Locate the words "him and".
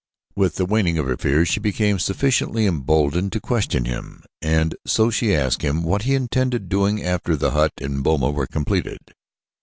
3.85-4.75